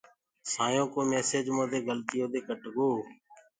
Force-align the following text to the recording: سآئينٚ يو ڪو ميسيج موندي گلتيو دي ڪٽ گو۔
سآئينٚ 0.51 0.77
يو 0.77 0.85
ڪو 0.93 0.99
ميسيج 1.11 1.45
موندي 1.55 1.79
گلتيو 1.87 2.25
دي 2.33 2.39
ڪٽ 2.47 2.61
گو۔ 2.75 2.89